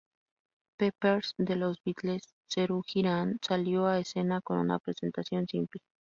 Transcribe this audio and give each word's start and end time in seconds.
Pepper’s 0.79 1.35
de 1.37 1.55
los 1.55 1.77
Beatles, 1.85 2.33
Serú 2.49 2.81
Girán 2.81 3.37
salió 3.39 3.85
a 3.85 3.99
escena 3.99 4.41
con 4.41 4.57
una 4.57 4.79
presentación 4.79 5.47
simple. 5.47 5.79